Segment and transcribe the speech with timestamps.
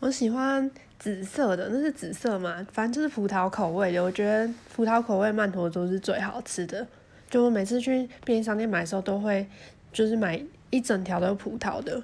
[0.00, 2.64] 我喜欢紫色的，那是紫色嘛？
[2.72, 4.02] 反正就是葡萄口味的。
[4.02, 6.86] 我觉得葡萄口味曼陀珠是最好吃的。
[7.28, 9.46] 就我每次去便利商店买的时候，都会
[9.92, 10.40] 就是买
[10.70, 12.00] 一整条都是葡萄的。